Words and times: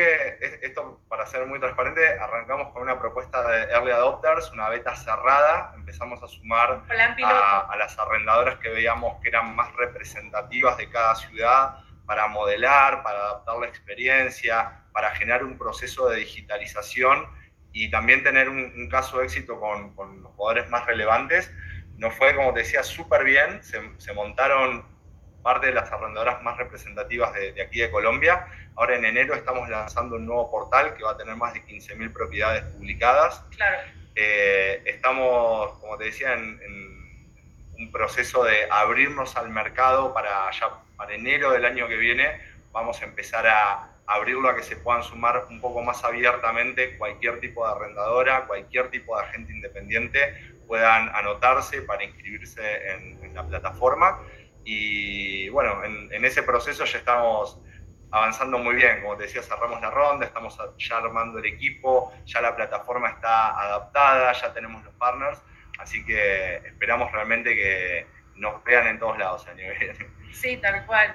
que 0.00 0.58
esto, 0.62 1.00
para 1.08 1.26
ser 1.26 1.46
muy 1.46 1.60
transparente, 1.60 2.18
arrancamos 2.18 2.72
con 2.72 2.82
una 2.82 2.98
propuesta 2.98 3.46
de 3.46 3.64
Early 3.72 3.90
Adopters, 3.90 4.50
una 4.52 4.68
beta 4.68 4.96
cerrada, 4.96 5.72
empezamos 5.74 6.22
a 6.22 6.28
sumar 6.28 6.82
a, 6.88 7.76
las 7.76 7.98
arrendadoras 7.98 8.58
que 8.58 8.70
veíamos 8.70 9.20
que 9.20 9.28
eran 9.28 9.54
más 9.54 9.74
representativas 9.76 10.76
de 10.78 10.88
cada 10.88 11.14
ciudad 11.14 11.76
para 12.06 12.28
modelar, 12.28 13.02
para 13.02 13.18
adaptar 13.18 13.58
la 13.58 13.66
experiencia, 13.66 14.84
para 14.92 15.10
generar 15.10 15.44
un 15.44 15.58
proceso 15.58 16.08
de 16.08 16.16
digitalización 16.18 17.26
y 17.72 17.90
también 17.90 18.22
tener 18.22 18.48
un, 18.48 18.88
caso 18.88 19.18
de 19.18 19.24
éxito 19.24 19.60
con, 19.60 19.94
los 20.22 20.32
jugadores 20.32 20.68
más 20.70 20.86
relevantes. 20.86 21.52
Nos 21.96 22.14
fue, 22.14 22.34
como 22.34 22.54
te 22.54 22.60
decía, 22.60 22.82
súper 22.82 23.24
bien, 23.24 23.62
se, 23.62 23.80
se 23.98 24.12
montaron 24.14 24.84
parte 25.42 25.66
de 25.66 25.72
las 25.72 25.90
arrendadoras 25.90 26.42
más 26.42 26.56
representativas 26.56 27.32
de, 27.34 27.60
aquí 27.62 27.80
de 27.80 27.90
Colombia. 27.90 28.46
Ahora 28.76 28.96
en 28.96 29.04
enero 29.04 29.34
estamos 29.34 29.68
lanzando 29.68 30.16
un 30.16 30.26
nuevo 30.26 30.50
portal 30.50 30.94
que 30.94 31.02
va 31.02 31.12
a 31.12 31.16
tener 31.16 31.36
más 31.36 31.54
de 31.54 31.62
15.000 31.64 32.12
propiedades 32.12 32.64
publicadas. 32.74 33.44
Claro. 33.56 33.78
Eh, 34.14 34.82
estamos, 34.86 35.78
como 35.78 35.96
te 35.98 36.04
decía, 36.04 36.34
en, 36.34 36.60
un 37.78 37.90
proceso 37.90 38.44
de 38.44 38.68
abrirnos 38.70 39.36
al 39.36 39.48
mercado 39.48 40.12
para 40.12 40.50
ya 40.50 40.68
para 40.98 41.14
enero 41.14 41.50
del 41.52 41.64
año 41.64 41.88
que 41.88 41.96
viene 41.96 42.38
vamos 42.72 43.00
a 43.00 43.06
empezar 43.06 43.46
a 43.46 43.88
abrirlo 44.04 44.50
a 44.50 44.54
que 44.54 44.62
se 44.62 44.76
puedan 44.76 45.02
sumar 45.02 45.46
un 45.48 45.62
poco 45.62 45.80
más 45.80 46.04
abiertamente 46.04 46.98
cualquier 46.98 47.40
tipo 47.40 47.66
de 47.66 47.72
arrendadora, 47.72 48.44
cualquier 48.46 48.90
tipo 48.90 49.16
de 49.16 49.24
agente 49.24 49.52
independiente 49.52 50.20
puedan 50.66 51.08
anotarse 51.16 51.80
para 51.80 52.04
inscribirse 52.04 52.60
en 52.90 53.34
la 53.34 53.46
plataforma 53.46 54.20
y 54.64 55.48
bueno, 55.48 55.82
en, 55.84 56.24
ese 56.24 56.42
proceso 56.42 56.84
ya 56.84 56.98
estamos 56.98 57.58
avanzando 58.10 58.58
muy 58.58 58.74
bien. 58.74 59.02
Como 59.02 59.16
te 59.16 59.24
decía, 59.24 59.42
cerramos 59.42 59.80
la 59.80 59.90
ronda, 59.90 60.26
estamos 60.26 60.58
ya 60.78 60.96
armando 60.96 61.38
el 61.38 61.46
equipo, 61.46 62.12
ya 62.24 62.40
la 62.40 62.54
plataforma 62.54 63.10
está 63.10 63.58
adaptada, 63.60 64.32
ya 64.32 64.52
tenemos 64.52 64.84
los 64.84 64.94
partners, 64.94 65.40
así 65.78 66.04
que 66.04 66.56
esperamos 66.56 67.10
realmente 67.12 67.54
que 67.54 68.06
nos 68.36 68.62
vean 68.64 68.86
en 68.88 68.98
todos 68.98 69.18
lados 69.18 69.46
a 69.46 69.54
nivel. 69.54 69.96
Sí, 70.32 70.56
tal 70.56 70.86
cual. 70.86 71.14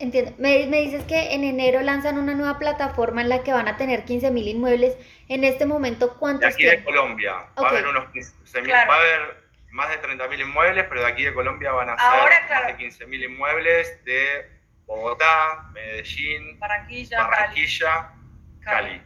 Entiendo. 0.00 0.32
Me, 0.38 0.64
dices 0.66 1.04
que 1.04 1.34
en 1.34 1.42
enero 1.42 1.80
lanzan 1.80 2.18
una 2.18 2.34
nueva 2.34 2.58
plataforma 2.58 3.20
en 3.20 3.28
la 3.28 3.42
que 3.42 3.52
van 3.52 3.66
a 3.66 3.76
tener 3.76 4.04
15.000 4.04 4.46
inmuebles. 4.46 4.96
En 5.28 5.42
este 5.42 5.66
momento, 5.66 6.16
¿cuántos? 6.18 6.42
De 6.42 6.46
aquí 6.54 6.64
de 6.64 6.84
Colombia. 6.84 7.34
Va 7.60 7.66
a 7.66 7.70
haber 7.70 7.86
unos 7.86 8.04
15.000. 8.12 8.70
Va 8.70 8.94
a 8.94 8.96
haber 8.96 9.48
más 9.70 9.90
de 9.90 10.00
30.000 10.00 10.40
inmuebles, 10.40 10.84
pero 10.88 11.00
de 11.00 11.06
aquí 11.08 11.24
de 11.24 11.34
Colombia 11.34 11.72
van 11.72 11.90
a 11.90 11.98
ser 11.98 12.50
más 12.50 12.78
de 12.78 12.84
15.000 12.84 13.24
inmuebles 13.24 14.04
de 14.04 14.57
Bogotá, 14.88 15.68
Medellín, 15.72 16.58
Barranquilla, 16.58 17.22
Barranquilla 17.22 18.10
Cali. 18.60 19.02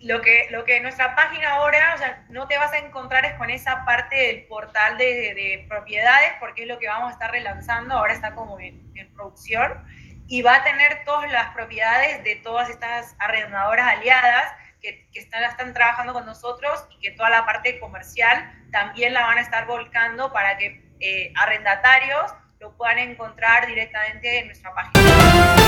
Lo 0.00 0.20
que, 0.22 0.48
lo 0.50 0.64
que 0.64 0.80
nuestra 0.80 1.14
página 1.14 1.50
ahora, 1.52 1.92
o 1.94 1.98
sea, 1.98 2.24
no 2.30 2.48
te 2.48 2.56
vas 2.58 2.72
a 2.72 2.78
encontrar 2.78 3.24
es 3.26 3.34
con 3.34 3.50
esa 3.50 3.84
parte 3.84 4.16
del 4.16 4.46
portal 4.46 4.96
de, 4.98 5.64
propiedades, 5.68 6.32
porque 6.40 6.62
es 6.62 6.68
lo 6.68 6.78
que 6.78 6.88
vamos 6.88 7.10
a 7.10 7.12
estar 7.12 7.30
relanzando, 7.30 7.94
ahora 7.94 8.14
está 8.14 8.34
como 8.34 8.58
en, 8.58 8.92
producción, 9.14 9.72
y 10.26 10.42
va 10.42 10.56
a 10.56 10.64
tener 10.64 11.04
todas 11.04 11.30
las 11.30 11.54
propiedades 11.54 12.24
de 12.24 12.36
todas 12.36 12.70
estas 12.70 13.14
arrendadoras 13.18 13.86
aliadas 13.86 14.52
que, 14.80 15.06
que 15.12 15.20
están, 15.20 15.44
están 15.44 15.72
trabajando 15.74 16.14
con 16.14 16.26
nosotros 16.26 16.86
y 16.90 17.00
que 17.00 17.10
toda 17.12 17.30
la 17.30 17.46
parte 17.46 17.78
comercial 17.78 18.52
también 18.72 19.12
la 19.12 19.26
van 19.26 19.38
a 19.38 19.42
estar 19.42 19.66
volcando 19.66 20.32
para 20.32 20.56
que 20.56 20.82
eh, 21.00 21.32
arrendatarios 21.36 22.34
lo 22.60 22.72
puedan 22.72 22.98
encontrar 22.98 23.66
directamente 23.66 24.38
en 24.38 24.46
nuestra 24.46 24.72
página. 24.74 25.63